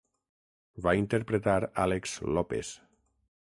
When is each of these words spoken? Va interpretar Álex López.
Va 0.87 0.93
interpretar 1.01 1.59
Álex 1.85 2.17
López. 2.39 2.77